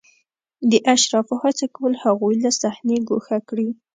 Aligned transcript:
اشرافو 0.95 1.35
هڅه 1.43 1.65
کوله 1.75 1.97
هغوی 2.05 2.35
له 2.43 2.51
صحنې 2.61 2.97
ګوښه 3.09 3.37
کړي. 3.49 3.67